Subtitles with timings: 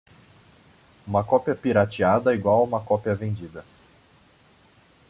[1.05, 3.63] Uma cópia "pirateada" igual a uma cópia vendida.